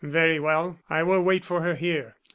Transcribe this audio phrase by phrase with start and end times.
[0.03, 2.15] "Very well; I will wait for her here.